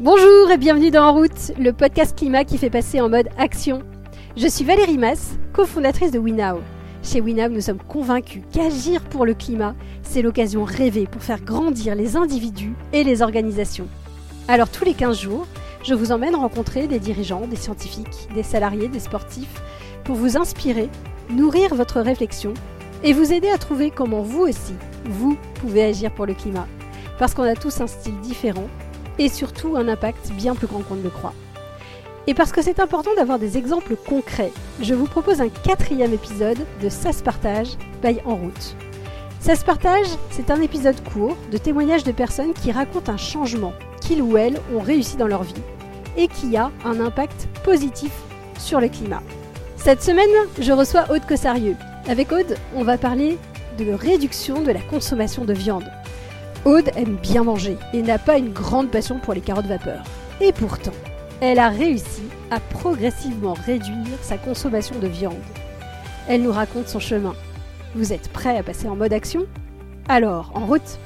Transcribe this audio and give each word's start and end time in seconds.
Bonjour 0.00 0.48
et 0.52 0.58
bienvenue 0.58 0.92
dans 0.92 1.08
En 1.08 1.12
route, 1.12 1.50
le 1.58 1.72
podcast 1.72 2.16
climat 2.16 2.44
qui 2.44 2.56
fait 2.56 2.70
passer 2.70 3.00
en 3.00 3.08
mode 3.08 3.28
action. 3.36 3.82
Je 4.36 4.46
suis 4.46 4.64
Valérie 4.64 4.96
Mass, 4.96 5.36
cofondatrice 5.52 6.12
de 6.12 6.20
WeNow. 6.20 6.60
Chez 7.02 7.20
WeNow, 7.20 7.48
nous 7.48 7.60
sommes 7.60 7.82
convaincus 7.82 8.44
qu'agir 8.52 9.02
pour 9.02 9.26
le 9.26 9.34
climat, 9.34 9.74
c'est 10.04 10.22
l'occasion 10.22 10.62
rêvée 10.62 11.08
pour 11.08 11.24
faire 11.24 11.40
grandir 11.40 11.96
les 11.96 12.14
individus 12.14 12.76
et 12.92 13.02
les 13.02 13.22
organisations. 13.22 13.88
Alors 14.46 14.68
tous 14.68 14.84
les 14.84 14.94
15 14.94 15.18
jours, 15.18 15.48
je 15.82 15.94
vous 15.94 16.12
emmène 16.12 16.36
rencontrer 16.36 16.86
des 16.86 17.00
dirigeants, 17.00 17.48
des 17.48 17.56
scientifiques, 17.56 18.28
des 18.36 18.44
salariés, 18.44 18.86
des 18.86 19.00
sportifs, 19.00 19.62
pour 20.04 20.14
vous 20.14 20.36
inspirer, 20.36 20.90
nourrir 21.28 21.74
votre 21.74 22.00
réflexion 22.00 22.54
et 23.02 23.12
vous 23.12 23.32
aider 23.32 23.48
à 23.48 23.58
trouver 23.58 23.90
comment 23.90 24.22
vous 24.22 24.42
aussi, 24.42 24.74
vous 25.06 25.36
pouvez 25.54 25.82
agir 25.82 26.12
pour 26.12 26.26
le 26.26 26.34
climat. 26.34 26.68
Parce 27.18 27.34
qu'on 27.34 27.42
a 27.42 27.56
tous 27.56 27.80
un 27.80 27.88
style 27.88 28.20
différent 28.20 28.68
et 29.18 29.28
surtout 29.28 29.76
un 29.76 29.88
impact 29.88 30.32
bien 30.32 30.54
plus 30.54 30.66
grand 30.66 30.80
qu'on 30.80 30.96
ne 30.96 31.02
le 31.02 31.10
croit. 31.10 31.34
Et 32.26 32.34
parce 32.34 32.52
que 32.52 32.60
c'est 32.60 32.78
important 32.78 33.14
d'avoir 33.16 33.38
des 33.38 33.56
exemples 33.56 33.96
concrets, 33.96 34.52
je 34.82 34.94
vous 34.94 35.06
propose 35.06 35.40
un 35.40 35.48
quatrième 35.48 36.12
épisode 36.12 36.58
de 36.82 36.88
Ça 36.88 37.12
se 37.12 37.22
partage, 37.22 37.68
by 38.02 38.18
En 38.26 38.36
route. 38.36 38.76
Ça 39.40 39.54
se 39.54 39.64
partage, 39.64 40.08
c'est 40.30 40.50
un 40.50 40.60
épisode 40.60 41.02
court 41.12 41.36
de 41.50 41.58
témoignages 41.58 42.04
de 42.04 42.12
personnes 42.12 42.52
qui 42.52 42.70
racontent 42.70 43.12
un 43.12 43.16
changement 43.16 43.72
qu'ils 44.00 44.20
ou 44.20 44.36
elles 44.36 44.60
ont 44.74 44.80
réussi 44.80 45.16
dans 45.16 45.26
leur 45.26 45.42
vie 45.42 45.54
et 46.16 46.28
qui 46.28 46.56
a 46.56 46.70
un 46.84 47.00
impact 47.00 47.48
positif 47.64 48.12
sur 48.58 48.80
le 48.80 48.88
climat. 48.88 49.22
Cette 49.76 50.02
semaine, 50.02 50.28
je 50.60 50.72
reçois 50.72 51.06
Aude 51.10 51.24
Cossarieux. 51.26 51.76
Avec 52.08 52.32
Aude, 52.32 52.56
on 52.74 52.82
va 52.82 52.98
parler 52.98 53.38
de 53.78 53.92
réduction 53.92 54.60
de 54.62 54.72
la 54.72 54.80
consommation 54.80 55.44
de 55.44 55.52
viande. 55.52 55.88
Aude 56.64 56.90
aime 56.96 57.16
bien 57.16 57.44
manger 57.44 57.78
et 57.92 58.02
n'a 58.02 58.18
pas 58.18 58.36
une 58.36 58.52
grande 58.52 58.90
passion 58.90 59.20
pour 59.20 59.32
les 59.32 59.40
carottes 59.40 59.66
vapeur. 59.66 60.04
Et 60.40 60.52
pourtant, 60.52 60.92
elle 61.40 61.60
a 61.60 61.68
réussi 61.68 62.22
à 62.50 62.58
progressivement 62.58 63.54
réduire 63.54 64.18
sa 64.22 64.38
consommation 64.38 64.98
de 64.98 65.06
viande. 65.06 65.36
Elle 66.28 66.42
nous 66.42 66.52
raconte 66.52 66.88
son 66.88 66.98
chemin. 66.98 67.34
Vous 67.94 68.12
êtes 68.12 68.28
prêts 68.32 68.58
à 68.58 68.64
passer 68.64 68.88
en 68.88 68.96
mode 68.96 69.12
action? 69.12 69.46
Alors, 70.08 70.50
en 70.54 70.66
route 70.66 70.98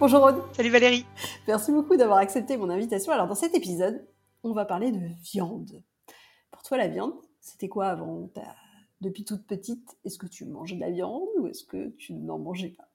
Bonjour 0.00 0.22
Aude 0.22 0.42
Salut 0.52 0.70
Valérie 0.70 1.04
Merci 1.46 1.72
beaucoup 1.72 1.96
d'avoir 1.96 2.18
accepté 2.18 2.56
mon 2.56 2.70
invitation. 2.70 3.12
Alors 3.12 3.26
dans 3.26 3.34
cet 3.34 3.54
épisode, 3.54 4.02
on 4.44 4.52
va 4.52 4.64
parler 4.64 4.92
de 4.92 5.00
viande. 5.22 5.82
Pour 6.50 6.62
toi, 6.62 6.78
la 6.78 6.88
viande, 6.88 7.12
c'était 7.40 7.68
quoi 7.68 7.88
avant? 7.88 8.30
Depuis 9.02 9.24
toute 9.24 9.46
petite, 9.46 9.98
est-ce 10.06 10.18
que 10.18 10.26
tu 10.26 10.46
mangeais 10.46 10.76
de 10.76 10.80
la 10.80 10.90
viande 10.90 11.28
ou 11.38 11.48
est-ce 11.48 11.64
que 11.64 11.90
tu 11.98 12.14
n'en 12.14 12.38
mangeais 12.38 12.74
pas? 12.76 12.89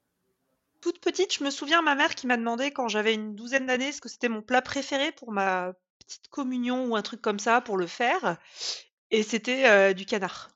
Toute 0.86 1.00
petite, 1.00 1.34
je 1.34 1.44
me 1.44 1.50
souviens 1.50 1.82
ma 1.82 1.96
mère 1.96 2.14
qui 2.14 2.28
m'a 2.28 2.38
demandé 2.38 2.70
quand 2.70 2.88
j'avais 2.88 3.16
une 3.16 3.34
douzaine 3.34 3.66
d'années 3.66 3.92
ce 3.92 4.02
que 4.02 4.08
c'était 4.08 4.30
mon 4.30 4.44
plat 4.44 4.62
préféré 4.62 5.12
pour 5.12 5.32
ma 5.32 5.74
petite 5.98 6.28
communion 6.28 6.86
ou 6.86 6.96
un 6.96 7.02
truc 7.02 7.24
comme 7.24 7.40
ça 7.40 7.60
pour 7.60 7.76
le 7.76 7.88
faire. 7.88 8.38
Et 9.10 9.24
c'était 9.24 9.68
euh, 9.68 9.94
du 9.94 10.06
canard. 10.06 10.52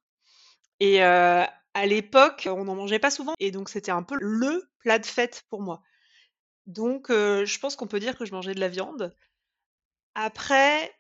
Et 0.79 1.03
euh, 1.03 1.43
à 1.73 1.85
l'époque, 1.87 2.47
on 2.47 2.65
n'en 2.65 2.75
mangeait 2.75 2.99
pas 2.99 3.09
souvent. 3.09 3.33
Et 3.39 3.49
donc, 3.49 3.69
c'était 3.69 3.89
un 3.89 4.03
peu 4.03 4.17
le 4.21 4.69
plat 4.77 4.99
de 4.99 5.05
fête 5.07 5.45
pour 5.49 5.63
moi. 5.63 5.81
Donc, 6.67 7.09
euh, 7.09 7.43
je 7.43 7.57
pense 7.57 7.75
qu'on 7.75 7.87
peut 7.87 7.99
dire 7.99 8.15
que 8.15 8.25
je 8.25 8.31
mangeais 8.31 8.53
de 8.53 8.59
la 8.59 8.69
viande. 8.69 9.15
Après, 10.13 10.95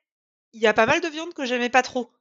il 0.53 0.61
y 0.61 0.65
a 0.65 0.73
pas 0.73 0.87
mal 0.87 1.01
de 1.01 1.07
viande 1.07 1.35
que 1.35 1.45
j'aimais 1.45 1.69
pas 1.69 1.83
trop. 1.83 2.11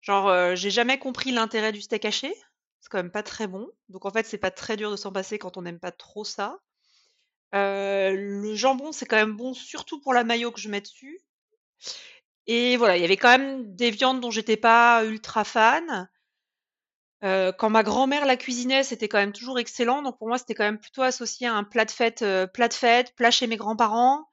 Genre, 0.00 0.56
j'ai 0.56 0.70
jamais 0.70 0.98
compris 0.98 1.32
l'intérêt 1.32 1.72
du 1.72 1.82
steak 1.82 2.06
haché. 2.06 2.34
C'est 2.80 2.88
quand 2.90 2.98
même 2.98 3.10
pas 3.10 3.22
très 3.22 3.46
bon. 3.46 3.68
Donc 3.88 4.06
en 4.06 4.10
fait, 4.10 4.26
c'est 4.26 4.38
pas 4.38 4.50
très 4.50 4.76
dur 4.76 4.90
de 4.90 4.96
s'en 4.96 5.12
passer 5.12 5.38
quand 5.38 5.56
on 5.56 5.62
n'aime 5.62 5.80
pas 5.80 5.92
trop 5.92 6.24
ça. 6.24 6.58
le 7.52 8.54
jambon, 8.54 8.92
c'est 8.92 9.06
quand 9.06 9.16
même 9.16 9.36
bon, 9.36 9.54
surtout 9.54 10.00
pour 10.00 10.14
la 10.14 10.24
mayo 10.24 10.50
que 10.50 10.60
je 10.60 10.68
mets 10.68 10.80
dessus. 10.80 11.20
Et 12.46 12.76
voilà, 12.76 12.96
il 12.96 13.02
y 13.02 13.04
avait 13.04 13.16
quand 13.16 13.30
même 13.30 13.74
des 13.76 13.90
viandes 13.90 14.20
dont 14.20 14.30
j'étais 14.30 14.56
pas 14.56 15.04
ultra 15.04 15.44
fan. 15.44 16.08
quand 17.22 17.70
ma 17.70 17.82
grand-mère 17.82 18.24
la 18.26 18.36
cuisinait, 18.36 18.82
c'était 18.82 19.08
quand 19.08 19.18
même 19.18 19.32
toujours 19.32 19.58
excellent. 19.58 20.02
Donc 20.02 20.18
pour 20.18 20.28
moi, 20.28 20.38
c'était 20.38 20.54
quand 20.54 20.64
même 20.64 20.80
plutôt 20.80 21.02
associé 21.02 21.46
à 21.46 21.54
un 21.54 21.64
plat 21.64 21.84
de 21.84 21.90
fête, 21.90 22.24
plat 22.54 22.68
de 22.68 22.74
fête, 22.74 23.14
plat 23.14 23.30
chez 23.30 23.46
mes 23.46 23.56
grands-parents. 23.56 24.26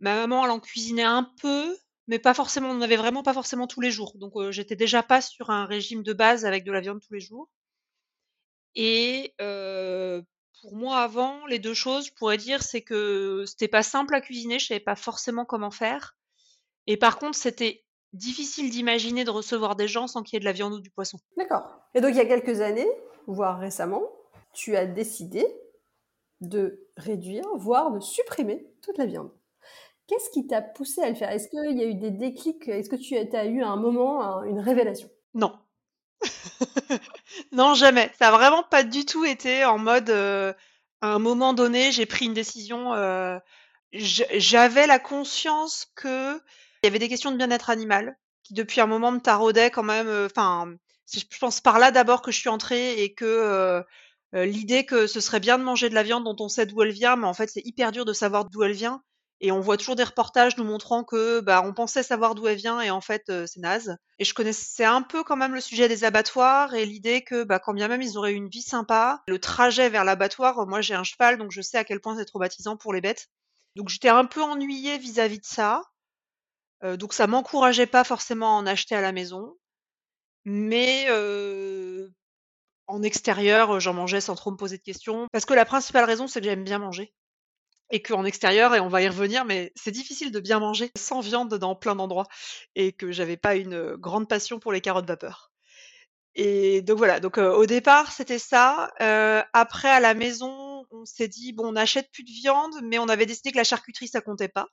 Ma 0.00 0.14
maman, 0.16 0.44
elle 0.44 0.50
en 0.50 0.60
cuisinait 0.60 1.02
un 1.04 1.24
peu, 1.40 1.76
mais 2.08 2.18
pas 2.18 2.34
forcément. 2.34 2.70
On 2.70 2.74
n'avait 2.74 2.96
vraiment 2.96 3.22
pas 3.22 3.34
forcément 3.34 3.66
tous 3.66 3.80
les 3.80 3.90
jours. 3.90 4.12
Donc 4.16 4.34
j'étais 4.50 4.76
déjà 4.76 5.02
pas 5.02 5.20
sur 5.22 5.50
un 5.50 5.66
régime 5.66 6.02
de 6.02 6.12
base 6.12 6.44
avec 6.44 6.64
de 6.64 6.72
la 6.72 6.80
viande 6.80 7.00
tous 7.00 7.14
les 7.14 7.20
jours. 7.20 7.48
Et 8.76 9.34
pour 9.38 10.74
moi 10.76 10.98
avant, 10.98 11.46
les 11.46 11.58
deux 11.58 11.74
choses, 11.74 12.06
je 12.06 12.12
pourrais 12.12 12.36
dire, 12.36 12.62
c'est 12.62 12.82
que 12.82 13.44
c'était 13.46 13.68
pas 13.68 13.82
simple 13.82 14.14
à 14.14 14.20
cuisiner, 14.20 14.58
je 14.58 14.66
savais 14.66 14.80
pas 14.80 14.96
forcément 14.96 15.44
comment 15.44 15.70
faire. 15.70 16.16
Et 16.86 16.96
par 16.96 17.18
contre, 17.18 17.36
c'était 17.36 17.84
difficile 18.12 18.70
d'imaginer 18.70 19.24
de 19.24 19.30
recevoir 19.30 19.76
des 19.76 19.88
gens 19.88 20.06
sans 20.06 20.22
qu'il 20.22 20.34
y 20.34 20.36
ait 20.36 20.40
de 20.40 20.44
la 20.44 20.52
viande 20.52 20.72
ou 20.74 20.80
du 20.80 20.90
poisson. 20.90 21.18
D'accord. 21.36 21.64
Et 21.94 22.00
donc 22.00 22.10
il 22.10 22.16
y 22.16 22.20
a 22.20 22.26
quelques 22.26 22.60
années, 22.60 22.88
voire 23.26 23.58
récemment, 23.58 24.02
tu 24.52 24.76
as 24.76 24.86
décidé 24.86 25.44
de 26.40 26.86
réduire, 26.96 27.44
voire 27.56 27.90
de 27.90 28.00
supprimer 28.00 28.66
toute 28.82 28.98
la 28.98 29.06
viande. 29.06 29.30
Qu'est-ce 30.06 30.30
qui 30.30 30.46
t'a 30.46 30.62
poussé 30.62 31.02
à 31.02 31.08
le 31.08 31.16
faire? 31.16 31.30
Est-ce 31.30 31.48
qu'il 31.48 31.76
y 31.76 31.82
a 31.82 31.86
eu 31.86 31.94
des 31.94 32.10
déclics? 32.10 32.68
Est-ce 32.68 32.88
que 32.88 32.96
tu 32.96 33.16
as 33.16 33.46
eu 33.46 33.62
un 33.62 33.76
moment, 33.76 34.42
une 34.44 34.60
révélation? 34.60 35.10
Non. 35.34 35.58
Non, 37.52 37.74
jamais. 37.74 38.10
Ça 38.18 38.28
a 38.28 38.32
vraiment 38.32 38.62
pas 38.62 38.82
du 38.82 39.04
tout 39.04 39.24
été 39.24 39.64
en 39.64 39.78
mode, 39.78 40.10
à 40.10 40.54
un 41.02 41.18
moment 41.18 41.54
donné, 41.54 41.92
j'ai 41.92 42.06
pris 42.06 42.26
une 42.26 42.34
décision, 42.34 42.92
j'avais 43.92 44.86
la 44.86 44.98
conscience 44.98 45.86
qu'il 46.00 46.40
y 46.84 46.86
avait 46.86 46.98
des 46.98 47.08
questions 47.08 47.30
de 47.32 47.36
bien-être 47.36 47.70
animal 47.70 48.16
qui 48.44 48.54
depuis 48.54 48.80
un 48.80 48.86
moment 48.86 49.10
me 49.12 49.20
taraudaient 49.20 49.70
quand 49.70 49.82
même, 49.82 50.08
enfin, 50.26 50.72
je 51.12 51.38
pense 51.40 51.60
par 51.60 51.78
là 51.80 51.90
d'abord 51.90 52.22
que 52.22 52.30
je 52.30 52.38
suis 52.38 52.48
entrée 52.48 53.02
et 53.02 53.14
que, 53.14 53.84
l'idée 54.32 54.86
que 54.86 55.06
ce 55.06 55.20
serait 55.20 55.40
bien 55.40 55.58
de 55.58 55.64
manger 55.64 55.88
de 55.88 55.94
la 55.94 56.02
viande 56.02 56.24
dont 56.24 56.36
on 56.40 56.48
sait 56.48 56.66
d'où 56.66 56.82
elle 56.82 56.92
vient, 56.92 57.16
mais 57.16 57.26
en 57.26 57.34
fait, 57.34 57.48
c'est 57.48 57.66
hyper 57.66 57.92
dur 57.92 58.04
de 58.04 58.12
savoir 58.12 58.44
d'où 58.50 58.62
elle 58.64 58.72
vient 58.72 59.02
et 59.40 59.52
on 59.52 59.60
voit 59.60 59.76
toujours 59.76 59.96
des 59.96 60.04
reportages 60.04 60.56
nous 60.56 60.64
montrant 60.64 61.04
que 61.04 61.40
bah 61.40 61.62
on 61.64 61.74
pensait 61.74 62.02
savoir 62.02 62.34
d'où 62.34 62.46
elle 62.46 62.56
vient 62.56 62.80
et 62.80 62.90
en 62.90 63.00
fait 63.00 63.24
c'est 63.46 63.60
naze. 63.60 63.96
Et 64.18 64.24
je 64.24 64.34
connaissais 64.34 64.84
un 64.84 65.02
peu 65.02 65.24
quand 65.24 65.36
même 65.36 65.54
le 65.54 65.60
sujet 65.60 65.88
des 65.88 66.04
abattoirs 66.04 66.74
et 66.74 66.86
l'idée 66.86 67.22
que 67.22 67.44
bah 67.44 67.58
quand 67.58 67.74
bien 67.74 67.88
même 67.88 68.02
ils 68.02 68.16
auraient 68.16 68.32
une 68.32 68.48
vie 68.48 68.62
sympa, 68.62 69.22
le 69.28 69.38
trajet 69.38 69.88
vers 69.88 70.04
l'abattoir, 70.04 70.66
moi 70.66 70.80
j'ai 70.80 70.94
un 70.94 71.04
cheval 71.04 71.38
donc 71.38 71.52
je 71.52 71.60
sais 71.60 71.78
à 71.78 71.84
quel 71.84 72.00
point 72.00 72.16
c'est 72.16 72.24
traumatisant 72.24 72.76
pour 72.76 72.92
les 72.92 73.00
bêtes. 73.00 73.28
Donc 73.74 73.88
j'étais 73.88 74.08
un 74.08 74.24
peu 74.24 74.42
ennuyée 74.42 74.98
vis-à-vis 74.98 75.40
de 75.40 75.44
ça. 75.44 75.82
donc 76.82 77.12
ça 77.12 77.26
m'encourageait 77.26 77.86
pas 77.86 78.04
forcément 78.04 78.56
à 78.56 78.60
en 78.60 78.66
acheter 78.66 78.94
à 78.94 79.00
la 79.00 79.12
maison. 79.12 79.54
Mais 80.44 81.06
en 82.88 83.02
extérieur, 83.02 83.80
j'en 83.80 83.94
mangeais 83.94 84.20
sans 84.20 84.34
trop 84.34 84.50
me 84.50 84.56
poser 84.56 84.78
de 84.78 84.82
questions. 84.82 85.26
Parce 85.32 85.44
que 85.44 85.54
la 85.54 85.64
principale 85.64 86.04
raison, 86.04 86.28
c'est 86.28 86.40
que 86.40 86.46
j'aime 86.46 86.64
bien 86.64 86.78
manger 86.78 87.12
et 87.90 88.02
qu'en 88.02 88.24
extérieur, 88.24 88.74
et 88.74 88.80
on 88.80 88.88
va 88.88 89.02
y 89.02 89.08
revenir, 89.08 89.44
mais 89.44 89.72
c'est 89.76 89.92
difficile 89.92 90.32
de 90.32 90.40
bien 90.40 90.58
manger 90.58 90.90
sans 90.96 91.20
viande 91.20 91.54
dans 91.54 91.74
plein 91.74 91.96
d'endroits, 91.96 92.26
et 92.74 92.92
que 92.92 93.12
j'avais 93.12 93.36
pas 93.36 93.56
une 93.56 93.94
grande 93.96 94.28
passion 94.28 94.58
pour 94.58 94.72
les 94.72 94.80
carottes 94.80 95.06
vapeur. 95.06 95.52
Et 96.36 96.82
donc 96.82 96.98
voilà, 96.98 97.18
donc 97.18 97.38
au 97.38 97.64
départ 97.64 98.12
c'était 98.12 98.38
ça. 98.38 98.90
après 99.54 99.88
à 99.88 100.00
la 100.00 100.14
maison, 100.14 100.84
on 100.90 101.04
s'est 101.06 101.28
dit 101.28 101.52
bon, 101.52 101.68
on 101.68 101.72
n'achète 101.72 102.10
plus 102.12 102.24
de 102.24 102.30
viande, 102.30 102.74
mais 102.82 102.98
on 102.98 103.08
avait 103.08 103.26
décidé 103.26 103.52
que 103.52 103.56
la 103.56 103.64
charcuterie 103.64 104.08
ça 104.08 104.20
comptait 104.20 104.48
pas. 104.48 104.68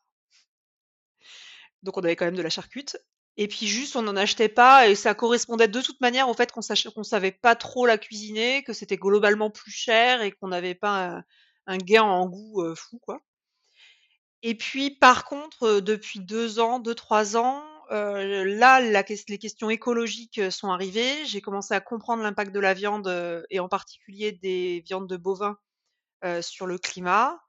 Donc 1.81 1.97
on 1.97 2.03
avait 2.03 2.15
quand 2.15 2.25
même 2.25 2.35
de 2.35 2.41
la 2.41 2.49
charcute. 2.49 2.97
Et 3.37 3.47
puis 3.47 3.65
juste 3.65 3.95
on 3.95 4.03
n'en 4.03 4.15
achetait 4.15 4.49
pas 4.49 4.87
et 4.87 4.95
ça 4.95 5.15
correspondait 5.15 5.67
de 5.67 5.81
toute 5.81 6.01
manière 6.01 6.29
au 6.29 6.33
fait 6.33 6.51
qu'on 6.51 6.61
qu'on 6.93 7.03
savait 7.03 7.31
pas 7.31 7.55
trop 7.55 7.85
la 7.85 7.97
cuisiner, 7.97 8.63
que 8.63 8.73
c'était 8.73 8.97
globalement 8.97 9.49
plus 9.49 9.71
cher 9.71 10.21
et 10.21 10.31
qu'on 10.31 10.49
n'avait 10.49 10.75
pas 10.75 11.23
un 11.67 11.77
gain 11.77 12.03
en 12.03 12.27
goût 12.27 12.75
fou, 12.75 12.99
quoi. 12.99 13.21
Et 14.41 14.55
puis, 14.55 14.91
par 14.91 15.25
contre, 15.25 15.79
depuis 15.79 16.19
deux 16.19 16.59
ans, 16.59 16.79
deux, 16.79 16.95
trois 16.95 17.37
ans, 17.37 17.63
là, 17.89 18.81
les 18.81 19.37
questions 19.37 19.69
écologiques 19.69 20.51
sont 20.51 20.69
arrivées. 20.69 21.25
J'ai 21.25 21.41
commencé 21.41 21.73
à 21.73 21.79
comprendre 21.79 22.23
l'impact 22.23 22.51
de 22.51 22.59
la 22.59 22.73
viande 22.73 23.45
et 23.49 23.59
en 23.59 23.69
particulier 23.69 24.33
des 24.33 24.81
viandes 24.85 25.07
de 25.07 25.17
bovins 25.17 25.57
sur 26.41 26.67
le 26.67 26.77
climat. 26.77 27.39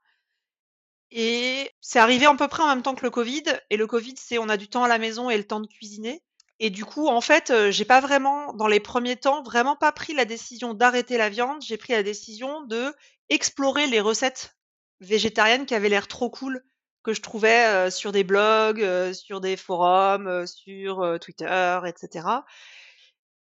Et 1.11 1.71
c'est 1.81 1.99
arrivé 1.99 2.25
à 2.25 2.35
peu 2.35 2.47
près 2.47 2.63
en 2.63 2.67
même 2.67 2.81
temps 2.81 2.95
que 2.95 3.05
le 3.05 3.09
Covid. 3.09 3.43
Et 3.69 3.77
le 3.77 3.87
Covid, 3.87 4.15
c'est 4.17 4.37
on 4.37 4.49
a 4.49 4.57
du 4.57 4.67
temps 4.69 4.83
à 4.83 4.87
la 4.87 4.97
maison 4.97 5.29
et 5.29 5.37
le 5.37 5.45
temps 5.45 5.59
de 5.59 5.67
cuisiner. 5.67 6.23
Et 6.59 6.69
du 6.69 6.85
coup, 6.85 7.07
en 7.07 7.21
fait, 7.21 7.51
j'ai 7.71 7.85
pas 7.85 7.99
vraiment, 7.99 8.53
dans 8.53 8.67
les 8.67 8.79
premiers 8.79 9.17
temps, 9.17 9.43
vraiment 9.43 9.75
pas 9.75 9.91
pris 9.91 10.13
la 10.13 10.25
décision 10.25 10.73
d'arrêter 10.73 11.17
la 11.17 11.29
viande. 11.29 11.61
J'ai 11.61 11.77
pris 11.77 11.93
la 11.93 12.03
décision 12.03 12.61
de 12.61 12.93
explorer 13.29 13.87
les 13.87 13.99
recettes 13.99 14.55
végétariennes 15.01 15.65
qui 15.65 15.75
avaient 15.75 15.89
l'air 15.89 16.07
trop 16.07 16.29
cool, 16.29 16.63
que 17.03 17.13
je 17.13 17.21
trouvais 17.21 17.91
sur 17.91 18.13
des 18.13 18.23
blogs, 18.23 19.11
sur 19.11 19.41
des 19.41 19.57
forums, 19.57 20.47
sur 20.47 21.17
Twitter, 21.19 21.79
etc. 21.85 22.27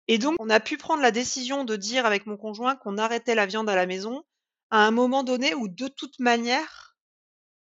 Et 0.08 0.18
donc, 0.20 0.36
on 0.40 0.50
a 0.50 0.60
pu 0.60 0.78
prendre 0.78 1.02
la 1.02 1.12
décision 1.12 1.64
de 1.64 1.76
dire 1.76 2.06
avec 2.06 2.28
mon 2.28 2.38
conjoint 2.38 2.76
qu'on 2.76 2.98
arrêtait 3.00 3.34
la 3.34 3.48
viande 3.48 3.70
à 3.70 3.76
la 3.76 3.88
maison 3.88 4.24
à 4.70 4.86
un 4.86 4.92
moment 4.92 5.24
donné 5.24 5.54
où, 5.56 5.68
de 5.68 5.88
toute 5.88 6.20
manière, 6.20 6.96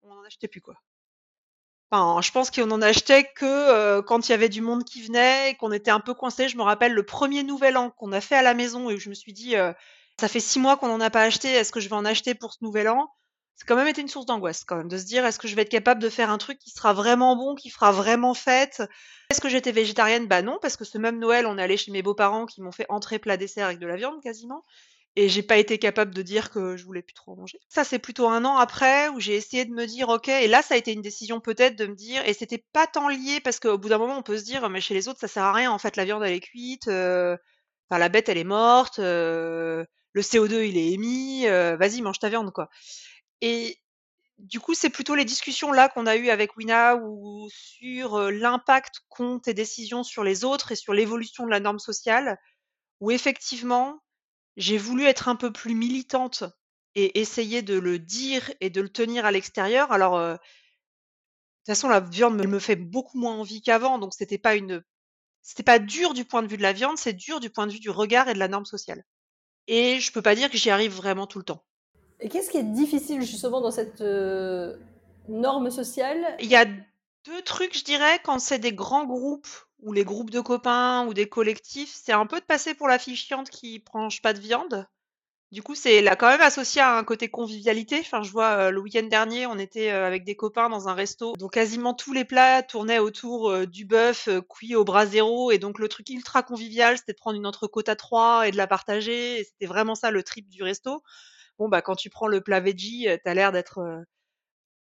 on 0.04 0.10
n'en 0.10 0.24
achetait 0.24 0.48
plus 0.48 0.62
quoi. 0.62 0.76
Je 1.92 2.32
pense 2.32 2.52
qu'on 2.52 2.70
en 2.72 2.82
achetait 2.82 3.24
que 3.24 3.46
euh, 3.46 4.02
quand 4.02 4.28
il 4.28 4.32
y 4.32 4.36
avait 4.36 4.50
du 4.50 4.62
monde 4.62 4.84
qui 4.84 5.02
venait 5.02 5.52
et 5.52 5.56
qu'on 5.56 5.72
était 5.72 5.92
un 5.92 6.00
peu 6.00 6.14
coincé. 6.14 6.48
Je 6.48 6.58
me 6.58 6.62
rappelle 6.62 6.94
le 6.94 7.04
premier 7.04 7.44
nouvel 7.44 7.78
an 7.78 7.90
qu'on 7.92 8.12
a 8.12 8.22
fait 8.22 8.36
à 8.36 8.42
la 8.42 8.54
maison 8.54 8.90
et 8.90 8.96
où 8.96 9.00
je 9.00 9.10
me 9.10 9.16
suis 9.16 9.34
dit, 9.34 9.56
euh, 9.56 9.74
ça 10.20 10.28
fait 10.28 10.40
six 10.40 10.60
mois 10.60 10.78
qu'on 10.78 10.88
n'en 10.88 11.02
a 11.02 11.10
pas 11.10 11.24
acheté, 11.24 11.50
est-ce 11.50 11.72
que 11.72 11.80
je 11.80 11.90
vais 11.90 11.96
en 11.96 12.06
acheter 12.06 12.36
pour 12.36 12.54
ce 12.54 12.60
nouvel 12.62 12.90
an? 12.90 13.10
C'est 13.56 13.68
quand 13.68 13.76
même 13.76 13.88
été 13.88 14.02
une 14.02 14.08
source 14.08 14.26
d'angoisse, 14.26 14.64
quand 14.64 14.78
même, 14.78 14.88
de 14.88 14.98
se 14.98 15.04
dire, 15.04 15.26
est-ce 15.26 15.38
que 15.40 15.48
je 15.48 15.56
vais 15.56 15.64
être 15.64 15.70
capable 15.70 16.02
de 16.02 16.10
faire 16.10 16.30
un 16.30 16.38
truc 16.38 16.60
qui 16.60 16.70
sera 16.70 16.94
vraiment 16.94 17.36
bon, 17.36 17.56
qui 17.56 17.70
fera 17.70 17.92
vraiment 17.92 18.34
fête? 18.34 18.82
Est-ce 19.32 19.42
que 19.42 19.50
j'étais 19.50 19.74
végétarienne? 19.74 20.28
Bah 20.28 20.42
non, 20.42 20.60
parce 20.62 20.78
que 20.78 20.86
ce 20.86 20.98
même 20.98 21.20
Noël, 21.20 21.46
on 21.46 21.58
est 21.58 21.62
allé 21.62 21.76
chez 21.76 21.92
mes 21.92 22.02
beaux-parents 22.02 22.46
qui 22.46 22.62
m'ont 22.62 22.72
fait 22.72 22.86
entrer 22.88 23.20
plat 23.20 23.36
dessert 23.36 23.66
avec 23.66 23.80
de 23.80 23.88
la 23.88 23.98
viande 23.98 24.22
quasiment 24.22 24.64
et 25.20 25.28
j'ai 25.28 25.44
pas 25.44 25.58
été 25.58 25.78
capable 25.78 26.16
de 26.16 26.22
dire 26.22 26.50
que 26.50 26.78
je 26.78 26.86
voulais 26.86 27.02
plus 27.02 27.14
trop 27.14 27.36
manger. 27.36 27.60
Ça, 27.68 27.84
c'est 27.84 28.00
plutôt 28.00 28.30
un 28.30 28.46
an 28.46 28.56
après 28.56 29.10
où 29.10 29.20
j'ai 29.20 29.36
essayé 29.36 29.66
de 29.66 29.74
me 29.74 29.86
dire, 29.86 30.08
ok, 30.08 30.30
et 30.30 30.48
là, 30.48 30.62
ça 30.62 30.76
a 30.76 30.78
été 30.78 30.94
une 30.94 31.02
décision 31.02 31.42
peut-être 31.42 31.76
de 31.76 31.88
me 31.88 31.94
dire, 31.94 32.26
et 32.26 32.34
c'était 32.34 32.64
pas 32.72 32.88
tant 32.88 33.10
lié 33.10 33.42
parce 33.44 33.60
qu'au 33.60 33.78
bout 33.78 33.90
d'un 33.90 33.98
moment, 33.98 34.18
on 34.18 34.24
peut 34.24 34.38
se 34.38 34.46
dire, 34.46 34.70
mais 34.70 34.80
chez 34.80 34.94
les 34.94 35.10
autres, 35.10 35.20
ça 35.20 35.28
sert 35.28 35.44
à 35.44 35.52
rien. 35.52 35.74
En 35.74 35.78
fait, 35.78 35.98
la 35.98 36.06
viande, 36.06 36.24
elle 36.24 36.32
est 36.32 36.40
cuite, 36.40 36.88
euh, 36.88 37.36
la 37.92 38.08
bête, 38.08 38.30
elle 38.30 38.38
est 38.38 38.46
morte, 38.46 39.00
euh, 39.00 39.84
le 40.14 40.22
CO2, 40.22 40.66
il 40.66 40.78
est 40.78 40.94
émis, 40.94 41.48
euh, 41.48 41.76
vas-y, 41.76 42.02
mange 42.02 42.20
ta 42.20 42.30
viande, 42.30 42.54
quoi. 42.54 42.70
Et 43.42 43.78
du 44.38 44.62
coup, 44.62 44.74
c'est 44.74 44.90
plutôt 44.90 45.16
les 45.16 45.26
discussions 45.26 45.74
là 45.74 45.90
qu'on 45.90 46.06
a 46.06 46.16
eues 46.16 46.30
avec 46.30 46.56
Wina 46.56 46.96
ou 46.96 47.50
sur 47.52 48.32
l'impact 48.32 49.02
qu'ont 49.10 49.40
tes 49.40 49.54
décisions 49.54 50.04
sur 50.04 50.24
les 50.24 50.46
autres 50.46 50.72
et 50.72 50.76
sur 50.78 50.94
l'évolution 50.94 51.46
de 51.46 51.52
la 51.52 51.60
norme 51.60 51.80
sociale, 51.80 52.40
où 53.02 53.12
effectivement, 53.12 54.02
j'ai 54.60 54.78
voulu 54.78 55.06
être 55.06 55.30
un 55.30 55.36
peu 55.36 55.52
plus 55.52 55.74
militante 55.74 56.44
et 56.94 57.20
essayer 57.20 57.62
de 57.62 57.80
le 57.80 57.98
dire 57.98 58.52
et 58.60 58.70
de 58.70 58.82
le 58.82 58.90
tenir 58.90 59.26
à 59.26 59.32
l'extérieur. 59.32 59.92
Alors, 59.92 60.18
euh, 60.18 60.34
de 60.34 60.38
toute 60.38 61.68
façon, 61.68 61.88
la 61.88 62.02
viande 62.02 62.36
me, 62.36 62.46
me 62.46 62.60
fait 62.60 62.76
beaucoup 62.76 63.18
moins 63.18 63.36
envie 63.36 63.62
qu'avant, 63.62 64.00
donc 64.00 64.14
c'était 64.14 64.38
pas 64.38 64.56
une, 64.56 64.84
c'était 65.42 65.64
pas 65.64 65.80
dur 65.80 66.14
du 66.14 66.26
point 66.26 66.44
de 66.44 66.48
vue 66.48 66.58
de 66.58 66.62
la 66.62 66.74
viande, 66.74 66.98
c'est 66.98 67.14
dur 67.14 67.40
du 67.40 67.50
point 67.50 67.68
de 67.68 67.72
vue 67.72 67.80
du 67.80 67.90
regard 67.90 68.28
et 68.28 68.34
de 68.34 68.40
la 68.40 68.50
norme 68.50 68.66
sociale. 68.66 69.06
Et 69.68 70.00
je 70.00 70.12
peux 70.12 70.22
pas 70.22 70.36
dire 70.36 70.50
que 70.50 70.58
j'y 70.58 70.70
arrive 70.70 70.94
vraiment 70.94 71.26
tout 71.26 71.38
le 71.38 71.46
temps. 71.46 71.64
Et 72.20 72.28
qu'est-ce 72.28 72.50
qui 72.50 72.58
est 72.58 72.64
difficile 72.64 73.22
justement 73.22 73.62
dans 73.62 73.72
cette 73.72 74.02
euh, 74.02 74.76
norme 75.30 75.72
sociale? 75.72 76.36
Il 76.40 76.50
y 76.50 76.56
a 76.56 76.66
deux 77.30 77.42
trucs, 77.44 77.78
je 77.78 77.84
dirais, 77.84 78.20
quand 78.24 78.40
c'est 78.40 78.60
des 78.60 78.74
grands 78.74 79.06
groupes 79.06 79.48
ou 79.82 79.94
les 79.94 80.04
groupes 80.04 80.32
de 80.32 80.42
copains 80.42 81.06
ou 81.06 81.14
des 81.14 81.30
collectifs, 81.30 81.94
c'est 81.94 82.12
un 82.12 82.26
peu 82.26 82.40
de 82.40 82.46
passer 82.46 82.74
pour 82.74 82.88
la 82.88 82.98
fille 82.98 83.16
chiante 83.16 83.50
qui 83.50 83.84
mange 83.94 84.22
pas 84.22 84.34
de 84.34 84.40
viande. 84.40 84.88
Du 85.52 85.64
coup, 85.64 85.76
c'est 85.76 86.02
là 86.02 86.16
quand 86.16 86.28
même 86.28 86.42
associé 86.42 86.82
à 86.82 86.98
un 86.98 87.04
côté 87.04 87.30
convivialité. 87.30 88.00
Enfin, 88.00 88.24
je 88.24 88.32
vois 88.32 88.50
euh, 88.68 88.72
le 88.72 88.80
week-end 88.82 89.04
dernier, 89.04 89.46
on 89.48 89.60
était 89.60 89.92
euh, 89.92 90.08
avec 90.08 90.24
des 90.24 90.36
copains 90.36 90.70
dans 90.70 90.90
un 90.90 90.94
resto, 90.94 91.36
donc 91.38 91.54
quasiment 91.54 91.94
tous 91.94 92.14
les 92.14 92.26
plats 92.26 92.64
tournaient 92.64 93.00
autour 93.00 93.50
euh, 93.52 93.66
du 93.66 93.86
bœuf 93.86 94.30
cuit 94.50 94.76
au 94.76 94.84
bras 94.84 95.06
zéro, 95.06 95.52
et 95.52 95.60
donc 95.60 95.80
le 95.80 95.88
truc 95.88 96.10
ultra 96.10 96.44
convivial, 96.44 96.98
c'était 96.98 97.14
de 97.14 97.18
prendre 97.18 97.38
une 97.38 97.48
entrecôte 97.48 97.90
à 97.90 97.96
trois 97.96 98.48
et 98.48 98.52
de 98.52 98.58
la 98.58 98.68
partager. 98.68 99.44
C'était 99.44 99.68
vraiment 99.68 99.96
ça 99.96 100.12
le 100.12 100.24
trip 100.24 100.50
du 100.50 100.64
resto. 100.64 101.04
Bon 101.60 101.70
bah 101.70 101.82
quand 101.82 101.96
tu 101.96 102.10
prends 102.10 102.28
le 102.28 102.42
plat 102.42 102.60
veggie, 102.60 103.08
t'as 103.24 103.34
l'air 103.34 103.52
d'être 103.52 103.80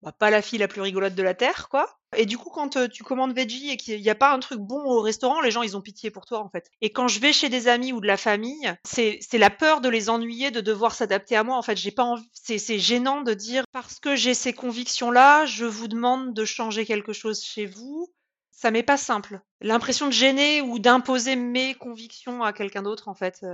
bah, 0.02 0.12
pas 0.12 0.30
la 0.30 0.42
fille 0.42 0.60
la 0.60 0.68
plus 0.68 0.82
rigolote 0.82 1.16
de 1.16 1.24
la 1.24 1.34
terre, 1.34 1.70
quoi. 1.70 1.88
Et 2.16 2.26
du 2.26 2.38
coup, 2.38 2.50
quand 2.50 2.90
tu 2.90 3.04
commandes 3.04 3.36
veggie 3.36 3.70
et 3.70 3.78
qu'il 3.78 4.02
n'y 4.02 4.10
a 4.10 4.16
pas 4.16 4.34
un 4.34 4.40
truc 4.40 4.60
bon 4.60 4.82
au 4.84 5.02
restaurant, 5.02 5.42
les 5.42 5.52
gens, 5.52 5.62
ils 5.62 5.78
ont 5.78 5.82
pitié 5.82 6.10
pour 6.10 6.26
toi, 6.26 6.40
en 6.40 6.50
fait. 6.50 6.72
Et 6.82 6.92
quand 6.92 7.08
je 7.08 7.20
vais 7.20 7.34
chez 7.34 7.50
des 7.50 7.68
amis 7.68 7.94
ou 7.94 8.02
de 8.02 8.08
la 8.08 8.18
famille, 8.18 8.74
c'est 8.84 9.20
la 9.34 9.52
peur 9.52 9.80
de 9.80 9.90
les 9.90 10.10
ennuyer, 10.10 10.50
de 10.50 10.62
devoir 10.62 10.96
s'adapter 10.96 11.36
à 11.36 11.44
moi. 11.44 11.56
En 11.56 11.62
fait, 11.62 11.78
j'ai 11.78 11.92
pas 11.92 12.16
c'est 12.34 12.80
gênant 12.80 13.22
de 13.22 13.34
dire, 13.36 13.64
parce 13.72 14.00
que 14.00 14.16
j'ai 14.16 14.34
ces 14.34 14.54
convictions-là, 14.54 15.46
je 15.46 15.66
vous 15.66 15.88
demande 15.88 16.34
de 16.34 16.46
changer 16.46 16.86
quelque 16.86 17.14
chose 17.14 17.44
chez 17.44 17.68
vous. 17.68 18.12
Ça 18.52 18.72
m'est 18.72 18.84
pas 18.84 18.98
simple. 18.98 19.40
L'impression 19.62 20.08
de 20.08 20.12
gêner 20.12 20.62
ou 20.62 20.80
d'imposer 20.80 21.36
mes 21.36 21.76
convictions 21.76 22.44
à 22.44 22.54
quelqu'un 22.54 22.82
d'autre, 22.82 23.08
en 23.08 23.14
fait. 23.14 23.46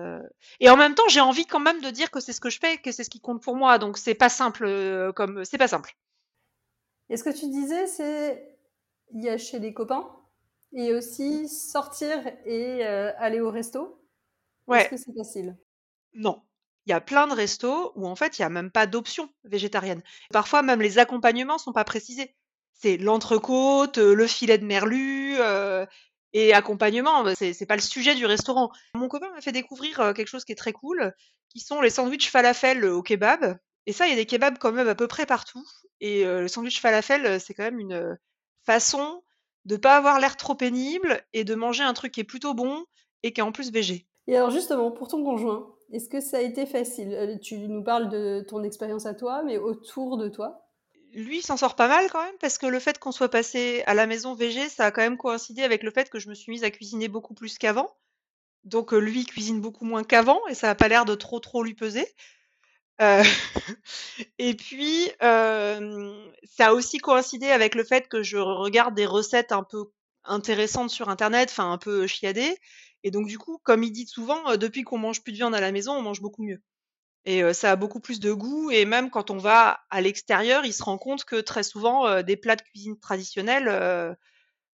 Et 0.62 0.70
en 0.70 0.78
même 0.78 0.96
temps, 0.96 1.08
j'ai 1.10 1.20
envie 1.20 1.46
quand 1.46 1.60
même 1.60 1.82
de 1.82 1.90
dire 1.90 2.10
que 2.10 2.22
c'est 2.22 2.34
ce 2.34 2.40
que 2.40 2.50
je 2.50 2.60
fais, 2.60 2.78
que 2.78 2.92
c'est 2.92 3.04
ce 3.04 3.10
qui 3.10 3.20
compte 3.20 3.44
pour 3.44 3.56
moi. 3.58 3.80
Donc, 3.80 3.98
c'est 3.98 4.16
pas 4.16 4.30
simple, 4.30 5.12
comme, 5.14 5.44
c'est 5.44 5.58
pas 5.58 5.68
simple. 5.68 5.94
Et 7.10 7.18
ce 7.18 7.24
que 7.24 7.30
tu 7.30 7.48
disais, 7.48 7.88
c'est 7.88 8.58
il 9.14 9.24
y 9.24 9.30
a 9.30 9.38
chez 9.38 9.60
les 9.60 9.74
copains 9.74 10.10
et 10.74 10.94
aussi 10.94 11.48
sortir 11.48 12.18
et 12.46 12.86
euh, 12.86 13.12
aller 13.18 13.40
au 13.40 13.52
resto. 13.52 14.02
Ouais. 14.68 14.82
Est-ce 14.82 14.90
que 14.90 14.98
c'est 14.98 15.16
facile? 15.16 15.58
Non. 16.14 16.42
Il 16.86 16.92
y 16.92 16.94
a 16.94 17.02
plein 17.02 17.28
de 17.28 17.34
restos 17.34 17.94
où 17.96 18.08
en 18.08 18.16
fait 18.16 18.38
il 18.38 18.42
n'y 18.42 18.46
a 18.46 18.50
même 18.50 18.72
pas 18.72 18.86
d'option 18.86 19.30
végétarienne. 19.44 20.04
Parfois 20.32 20.62
même 20.62 20.82
les 20.82 21.00
accompagnements 21.00 21.58
sont 21.58 21.74
pas 21.74 21.84
précisés. 21.84 22.36
C'est 22.74 22.98
l'entrecôte, 22.98 23.98
euh, 23.98 24.14
le 24.14 24.28
filet 24.28 24.58
de 24.58 24.66
merlu 24.66 25.36
euh, 25.40 25.86
et 26.34 26.54
accompagnement. 26.54 27.24
Bah, 27.24 27.34
c'est 27.36 27.66
pas 27.66 27.76
le 27.76 27.82
sujet 27.82 28.14
du 28.14 28.26
restaurant. 28.26 28.70
Mon 28.96 29.08
copain 29.08 29.30
m'a 29.32 29.42
fait 29.42 29.52
découvrir 29.52 30.14
quelque 30.14 30.28
chose 30.28 30.46
qui 30.46 30.52
est 30.52 30.56
très 30.56 30.74
cool, 30.74 31.14
qui 31.50 31.60
sont 31.60 31.82
les 31.82 31.90
sandwichs 31.90 32.30
falafel 32.30 32.86
au 32.86 33.02
kebab. 33.02 33.58
Et 33.86 33.94
ça, 33.94 34.08
il 34.08 34.10
y 34.10 34.14
a 34.14 34.16
des 34.16 34.26
kebabs 34.26 34.58
quand 34.58 34.72
même 34.72 34.88
à 34.88 34.96
peu 34.96 35.08
près 35.08 35.26
partout. 35.26 35.64
Et 36.02 36.26
le 36.26 36.48
sandwich 36.48 36.82
falafel, 36.82 37.40
c'est 37.40 37.54
quand 37.54 37.64
même 37.64 37.80
une 37.80 38.18
façon 38.64 39.24
de 39.66 39.78
pas 39.78 39.98
avoir 39.98 40.20
l'air 40.20 40.38
trop 40.38 40.56
pénible 40.56 41.22
et 41.34 41.44
de 41.44 41.56
manger 41.56 41.84
un 41.84 41.94
truc 41.94 42.12
qui 42.12 42.20
est 42.20 42.26
plutôt 42.26 42.54
bon 42.54 42.86
et 43.24 43.34
qui 43.34 43.42
est 43.42 43.44
en 43.44 43.52
plus 43.52 43.72
végé. 43.72 44.08
Et 44.28 44.36
alors 44.36 44.52
justement, 44.52 44.92
pour 44.92 45.08
ton 45.08 45.24
conjoint, 45.24 45.74
est-ce 45.92 46.10
que 46.10 46.20
ça 46.20 46.38
a 46.38 46.42
été 46.42 46.66
facile? 46.66 47.40
Tu 47.42 47.58
nous 47.58 47.84
parles 47.84 48.10
de 48.10 48.44
ton 48.48 48.64
expérience 48.64 49.06
à 49.06 49.14
toi, 49.14 49.44
mais 49.44 49.58
autour 49.58 50.18
de 50.18 50.30
toi? 50.30 50.68
Lui, 51.14 51.38
il 51.38 51.42
s'en 51.42 51.58
sort 51.58 51.76
pas 51.76 51.88
mal 51.88 52.10
quand 52.12 52.24
même, 52.24 52.36
parce 52.40 52.58
que 52.58 52.66
le 52.66 52.80
fait 52.80 53.00
qu'on 53.00 53.12
soit 53.12 53.30
passé 53.30 53.84
à 53.86 53.94
la 53.94 54.06
maison 54.06 54.34
végé, 54.34 54.68
ça 54.68 54.86
a 54.86 54.92
quand 54.92 55.02
même 55.02 55.18
coïncidé 55.18 55.64
avec 55.64 55.84
le 55.84 55.92
fait 55.92 56.10
que 56.10 56.20
je 56.20 56.28
me 56.28 56.34
suis 56.34 56.52
mise 56.52 56.64
à 56.64 56.72
cuisiner 56.72 57.08
beaucoup 57.08 57.34
plus 57.34 57.58
qu'avant. 57.58 57.90
Donc 58.64 58.92
lui 58.92 59.26
cuisine 59.26 59.62
beaucoup 59.62 59.86
moins 59.86 60.04
qu'avant 60.04 60.46
et 60.48 60.56
ça 60.56 60.68
n'a 60.68 60.76
pas 60.76 60.88
l'air 60.88 61.06
de 61.06 61.16
trop 61.16 61.40
trop 61.40 61.64
lui 61.64 61.76
peser. 61.76 62.08
Euh, 63.02 63.24
et 64.40 64.54
puis, 64.56 65.10
ça 65.20 66.68
a 66.68 66.74
aussi 66.74 66.98
coïncidé 67.00 67.48
avec 67.48 67.76
le 67.76 67.84
fait 67.84 68.08
que 68.08 68.24
je 68.24 68.38
regarde 68.38 68.96
des 68.96 69.06
recettes 69.06 69.52
un 69.52 69.64
peu 69.64 69.86
intéressantes 70.24 70.90
sur 70.90 71.10
internet, 71.10 71.50
enfin 71.52 71.72
un 71.72 71.78
peu 71.78 72.08
chiadées. 72.08 72.58
Et 73.04 73.12
donc 73.12 73.28
du 73.28 73.38
coup, 73.38 73.60
comme 73.64 73.84
il 73.84 73.92
dit 73.92 74.08
souvent, 74.08 74.58
depuis 74.58 74.84
qu'on 74.84 74.98
mange 74.98 75.22
plus 75.24 75.32
de 75.34 75.38
viande 75.38 75.54
à 75.56 75.62
la 75.62 75.72
maison, 75.72 75.94
on 75.94 76.02
mange 76.02 76.22
beaucoup 76.22 76.44
mieux. 76.44 76.62
Et 77.26 77.54
ça 77.54 77.72
a 77.72 77.76
beaucoup 77.76 78.00
plus 78.00 78.20
de 78.20 78.34
goût. 78.34 78.72
Et 78.72 78.86
même 78.86 79.10
quand 79.12 79.32
on 79.32 79.38
va 79.38 79.82
à 79.90 80.02
l'extérieur, 80.02 80.66
il 80.66 80.74
se 80.74 80.84
rend 80.84 80.98
compte 80.98 81.26
que 81.26 81.38
très 81.38 81.64
souvent, 81.64 82.24
des 82.24 82.38
plats 82.38 82.56
de 82.56 82.62
cuisine 82.64 83.00
traditionnels, 83.00 84.18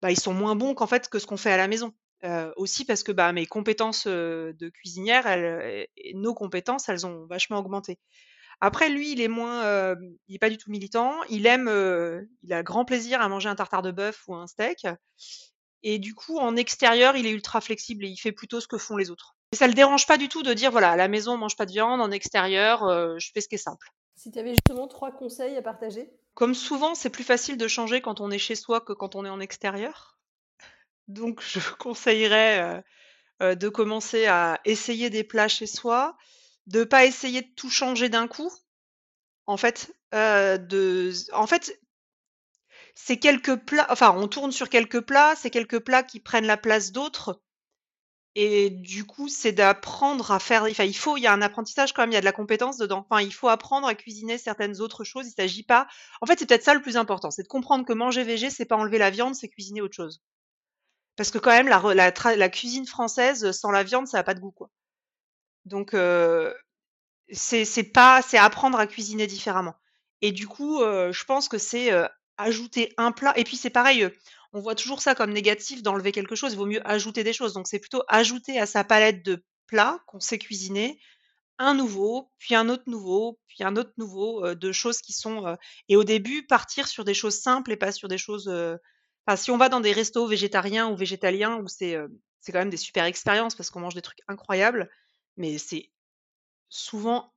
bah, 0.01 0.11
ils 0.11 0.19
sont 0.19 0.33
moins 0.33 0.55
bons 0.55 0.75
qu'en 0.75 0.87
fait 0.87 1.09
que 1.09 1.19
ce 1.19 1.27
qu'on 1.27 1.37
fait 1.37 1.51
à 1.51 1.57
la 1.57 1.67
maison. 1.67 1.93
Euh, 2.23 2.51
aussi 2.55 2.83
parce 2.83 3.03
que 3.03 3.11
bah, 3.11 3.31
mes 3.31 3.45
compétences 3.45 4.07
de 4.07 4.69
cuisinière, 4.69 5.27
elles, 5.27 5.87
et 5.97 6.13
nos 6.15 6.33
compétences, 6.33 6.89
elles 6.89 7.05
ont 7.05 7.25
vachement 7.27 7.59
augmenté. 7.59 7.99
Après, 8.59 8.89
lui, 8.89 9.11
il 9.11 9.21
est 9.21 9.27
moins, 9.27 9.95
il 10.27 10.35
est 10.35 10.39
pas 10.39 10.49
du 10.49 10.57
tout 10.57 10.71
militant. 10.71 11.13
Il 11.29 11.45
aime, 11.45 11.69
il 12.41 12.53
a 12.53 12.63
grand 12.63 12.85
plaisir 12.85 13.21
à 13.21 13.29
manger 13.29 13.49
un 13.49 13.55
tartare 13.55 13.83
de 13.83 13.91
bœuf 13.91 14.23
ou 14.27 14.35
un 14.35 14.47
steak. 14.47 14.87
Et 15.83 15.99
du 15.99 16.15
coup, 16.15 16.39
en 16.39 16.55
extérieur, 16.55 17.15
il 17.15 17.27
est 17.27 17.31
ultra 17.31 17.61
flexible 17.61 18.03
et 18.03 18.07
il 18.07 18.17
fait 18.17 18.31
plutôt 18.31 18.59
ce 18.59 18.67
que 18.67 18.79
font 18.79 18.97
les 18.97 19.11
autres. 19.11 19.35
Et 19.53 19.55
ça 19.55 19.67
le 19.67 19.75
dérange 19.75 20.07
pas 20.07 20.17
du 20.17 20.27
tout 20.27 20.41
de 20.41 20.53
dire 20.53 20.71
voilà, 20.71 20.89
à 20.89 20.95
la 20.95 21.07
maison, 21.07 21.33
on 21.33 21.37
mange 21.37 21.55
pas 21.55 21.67
de 21.67 21.71
viande, 21.71 22.01
en 22.01 22.09
extérieur, 22.09 22.79
je 23.19 23.29
fais 23.31 23.41
ce 23.41 23.47
qui 23.47 23.55
est 23.55 23.59
simple. 23.59 23.87
Si 24.15 24.31
tu 24.31 24.39
avais 24.39 24.55
justement 24.55 24.87
trois 24.87 25.11
conseils 25.11 25.55
à 25.55 25.61
partager? 25.61 26.09
Comme 26.33 26.55
souvent, 26.55 26.95
c'est 26.95 27.11
plus 27.11 27.23
facile 27.23 27.57
de 27.57 27.67
changer 27.67 28.01
quand 28.01 28.19
on 28.21 28.31
est 28.31 28.39
chez 28.39 28.55
soi 28.55 28.81
que 28.81 28.93
quand 28.93 29.13
on 29.13 29.23
est 29.23 29.29
en 29.29 29.39
extérieur. 29.39 30.16
Donc 31.07 31.41
je 31.41 31.59
conseillerais, 31.79 32.83
de 33.41 33.69
commencer 33.69 34.25
à 34.25 34.59
essayer 34.65 35.09
des 35.09 35.23
plats 35.23 35.47
chez 35.47 35.67
soi, 35.67 36.17
de 36.67 36.83
pas 36.83 37.05
essayer 37.05 37.41
de 37.41 37.53
tout 37.55 37.69
changer 37.69 38.09
d'un 38.09 38.27
coup. 38.27 38.51
En 39.45 39.57
fait, 39.57 39.93
fait 41.47 41.79
c'est 42.95 43.17
quelques 43.17 43.55
plats 43.55 43.87
enfin, 43.89 44.13
on 44.17 44.27
tourne 44.27 44.51
sur 44.51 44.69
quelques 44.69 45.01
plats, 45.01 45.35
c'est 45.37 45.49
quelques 45.51 45.79
plats 45.79 46.03
qui 46.03 46.19
prennent 46.19 46.47
la 46.47 46.57
place 46.57 46.91
d'autres 46.91 47.41
et 48.39 48.69
du 48.69 49.03
coup, 49.03 49.29
c'est 49.29 49.51
d'apprendre 49.51 50.31
à 50.31 50.39
faire 50.39 50.63
enfin, 50.63 50.83
il 50.83 50.95
faut 50.95 51.17
il 51.17 51.21
y 51.21 51.27
a 51.27 51.33
un 51.33 51.41
apprentissage 51.41 51.91
quand 51.91 52.03
même, 52.03 52.11
il 52.11 52.13
y 52.13 52.17
a 52.17 52.21
de 52.21 52.25
la 52.25 52.31
compétence 52.31 52.77
dedans. 52.77 53.05
Enfin, 53.09 53.21
il 53.21 53.33
faut 53.33 53.47
apprendre 53.47 53.87
à 53.87 53.95
cuisiner 53.95 54.37
certaines 54.37 54.79
autres 54.79 55.03
choses. 55.03 55.27
Il 55.27 55.31
s'agit 55.31 55.63
pas 55.63 55.87
en 56.21 56.27
fait, 56.27 56.37
c'est 56.37 56.45
peut-être 56.45 56.63
ça 56.63 56.75
le 56.75 56.81
plus 56.81 56.97
important, 56.97 57.31
c'est 57.31 57.41
de 57.43 57.47
comprendre 57.47 57.83
que 57.85 57.93
manger 57.93 58.23
végé, 58.23 58.51
c'est 58.51 58.65
pas 58.65 58.77
enlever 58.77 58.99
la 58.99 59.09
viande, 59.09 59.33
c'est 59.33 59.49
cuisiner 59.49 59.81
autre 59.81 59.95
chose. 59.95 60.21
Parce 61.17 61.31
que 61.31 61.37
quand 61.39 61.51
même, 61.51 61.67
la, 61.67 62.49
cuisine 62.49 62.85
française 62.85 63.51
sans 63.51 63.71
la 63.71 63.83
viande, 63.83 64.07
ça 64.07 64.17
n'a 64.17 64.23
pas 64.23 64.33
de 64.33 64.39
goût, 64.39 64.51
quoi. 64.51 64.69
Donc, 65.65 65.93
euh, 65.93 66.53
c'est 67.31 67.91
pas, 67.91 68.21
c'est 68.21 68.37
apprendre 68.37 68.79
à 68.79 68.87
cuisiner 68.87 69.27
différemment. 69.27 69.75
Et 70.21 70.31
du 70.31 70.47
coup, 70.47 70.81
euh, 70.81 71.11
je 71.11 71.25
pense 71.25 71.49
que 71.49 71.57
c'est 71.57 71.91
euh, 71.91 72.07
ajouter 72.37 72.93
un 72.97 73.11
plat. 73.11 73.37
Et 73.37 73.43
puis 73.43 73.57
c'est 73.57 73.69
pareil, 73.69 74.07
on 74.53 74.61
voit 74.61 74.75
toujours 74.75 75.01
ça 75.01 75.15
comme 75.15 75.33
négatif 75.33 75.83
d'enlever 75.83 76.11
quelque 76.11 76.35
chose. 76.35 76.53
Il 76.53 76.57
vaut 76.57 76.65
mieux 76.65 76.87
ajouter 76.87 77.23
des 77.23 77.33
choses. 77.33 77.53
Donc 77.53 77.67
c'est 77.67 77.79
plutôt 77.79 78.03
ajouter 78.07 78.59
à 78.59 78.65
sa 78.65 78.83
palette 78.83 79.23
de 79.25 79.43
plats 79.67 79.99
qu'on 80.07 80.19
sait 80.19 80.39
cuisiner, 80.39 80.99
un 81.59 81.73
nouveau, 81.73 82.31
puis 82.39 82.55
un 82.55 82.69
autre 82.69 82.83
nouveau, 82.87 83.39
puis 83.47 83.63
un 83.63 83.75
autre 83.75 83.93
nouveau, 83.97 84.45
euh, 84.45 84.55
de 84.55 84.71
choses 84.71 85.01
qui 85.01 85.13
sont, 85.13 85.45
euh, 85.45 85.55
et 85.89 85.95
au 85.95 86.03
début, 86.03 86.45
partir 86.45 86.87
sur 86.87 87.03
des 87.03 87.13
choses 87.13 87.39
simples 87.39 87.71
et 87.71 87.77
pas 87.77 87.91
sur 87.91 88.07
des 88.07 88.17
choses, 88.17 88.47
euh, 88.47 88.77
si 89.35 89.51
on 89.51 89.57
va 89.57 89.69
dans 89.69 89.81
des 89.81 89.91
restos 89.91 90.27
végétariens 90.27 90.87
ou 90.89 90.95
végétaliens 90.95 91.57
où 91.57 91.67
c'est, 91.67 91.97
c'est 92.39 92.51
quand 92.51 92.59
même 92.59 92.69
des 92.69 92.77
super 92.77 93.05
expériences 93.05 93.55
parce 93.55 93.69
qu'on 93.69 93.81
mange 93.81 93.95
des 93.95 94.01
trucs 94.01 94.21
incroyables, 94.27 94.89
mais 95.35 95.57
c'est 95.57 95.91
souvent 96.69 97.33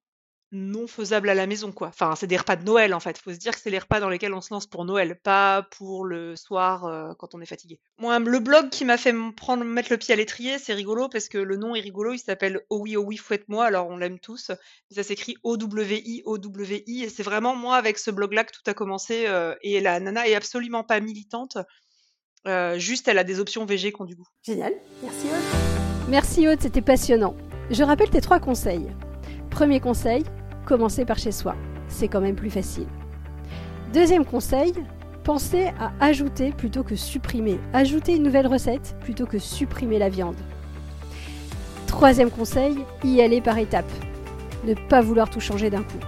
non 0.52 0.86
faisable 0.86 1.28
à 1.28 1.34
la 1.34 1.46
maison, 1.46 1.70
quoi. 1.70 1.88
Enfin, 1.88 2.14
c'est 2.16 2.26
des 2.26 2.36
repas 2.36 2.56
de 2.56 2.64
Noël, 2.64 2.92
en 2.92 3.00
fait. 3.00 3.18
Faut 3.18 3.32
se 3.32 3.38
dire 3.38 3.52
que 3.52 3.60
c'est 3.60 3.70
les 3.70 3.78
repas 3.78 4.00
dans 4.00 4.08
lesquels 4.08 4.34
on 4.34 4.40
se 4.40 4.52
lance 4.52 4.66
pour 4.66 4.84
Noël, 4.84 5.18
pas 5.22 5.62
pour 5.76 6.04
le 6.04 6.34
soir 6.34 6.86
euh, 6.86 7.12
quand 7.18 7.34
on 7.34 7.40
est 7.40 7.46
fatigué. 7.46 7.78
Moi, 7.98 8.18
le 8.18 8.38
blog 8.40 8.70
qui 8.70 8.84
m'a 8.84 8.96
fait 8.96 9.14
prendre 9.36 9.64
mettre 9.64 9.92
le 9.92 9.96
pied 9.96 10.12
à 10.12 10.16
l'étrier, 10.16 10.58
c'est 10.58 10.74
rigolo 10.74 11.08
parce 11.08 11.28
que 11.28 11.38
le 11.38 11.56
nom 11.56 11.74
est 11.74 11.80
rigolo. 11.80 12.12
Il 12.12 12.18
s'appelle 12.18 12.62
Oh 12.68 12.80
oui, 12.80 12.96
oh 12.96 13.02
oui, 13.02 13.16
fouette-moi. 13.16 13.64
Alors, 13.64 13.88
on 13.88 13.96
l'aime 13.96 14.18
tous. 14.18 14.50
Ça 14.90 15.02
s'écrit 15.02 15.36
O-W-I, 15.44 16.22
O-W-I. 16.24 17.04
Et 17.04 17.08
c'est 17.08 17.22
vraiment 17.22 17.54
moi 17.54 17.76
avec 17.76 17.98
ce 17.98 18.10
blog-là 18.10 18.44
que 18.44 18.52
tout 18.52 18.68
a 18.68 18.74
commencé. 18.74 19.26
Euh, 19.26 19.54
et 19.62 19.80
la 19.80 20.00
nana 20.00 20.26
est 20.28 20.34
absolument 20.34 20.82
pas 20.82 21.00
militante. 21.00 21.58
Euh, 22.48 22.78
juste, 22.78 23.06
elle 23.08 23.18
a 23.18 23.24
des 23.24 23.38
options 23.38 23.64
VG 23.66 23.92
qui 23.92 24.00
ont 24.00 24.04
du 24.04 24.16
goût. 24.16 24.26
Génial. 24.42 24.72
Merci 25.02 25.26
Aude. 25.26 26.08
Merci 26.08 26.48
Aude, 26.48 26.60
c'était 26.60 26.80
passionnant. 26.80 27.36
Je 27.70 27.84
rappelle 27.84 28.10
tes 28.10 28.20
trois 28.20 28.40
conseils. 28.40 28.88
Premier 29.50 29.80
conseil, 29.80 30.24
commencer 30.70 31.04
par 31.04 31.18
chez 31.18 31.32
soi. 31.32 31.56
C'est 31.88 32.06
quand 32.06 32.20
même 32.20 32.36
plus 32.36 32.48
facile. 32.48 32.86
Deuxième 33.92 34.24
conseil, 34.24 34.72
pensez 35.24 35.72
à 35.80 35.90
ajouter 35.98 36.52
plutôt 36.52 36.84
que 36.84 36.94
supprimer. 36.94 37.58
Ajouter 37.72 38.14
une 38.14 38.22
nouvelle 38.22 38.46
recette 38.46 38.94
plutôt 39.00 39.26
que 39.26 39.40
supprimer 39.40 39.98
la 39.98 40.08
viande. 40.08 40.36
Troisième 41.88 42.30
conseil, 42.30 42.84
y 43.02 43.20
aller 43.20 43.40
par 43.40 43.58
étapes. 43.58 43.90
Ne 44.64 44.74
pas 44.88 45.00
vouloir 45.00 45.28
tout 45.28 45.40
changer 45.40 45.70
d'un 45.70 45.82
coup. 45.82 45.98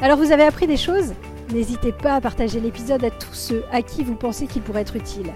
Alors 0.00 0.16
vous 0.16 0.32
avez 0.32 0.44
appris 0.44 0.66
des 0.66 0.78
choses? 0.78 1.12
N'hésitez 1.52 1.92
pas 1.92 2.14
à 2.14 2.22
partager 2.22 2.60
l'épisode 2.60 3.04
à 3.04 3.10
tous 3.10 3.34
ceux 3.34 3.64
à 3.70 3.82
qui 3.82 4.02
vous 4.02 4.14
pensez 4.14 4.46
qu'il 4.46 4.62
pourrait 4.62 4.80
être 4.80 4.96
utile. 4.96 5.30